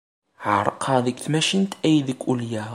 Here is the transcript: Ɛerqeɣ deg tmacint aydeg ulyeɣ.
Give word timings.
Ɛerqeɣ 0.53 0.97
deg 1.05 1.17
tmacint 1.23 1.73
aydeg 1.85 2.19
ulyeɣ. 2.31 2.69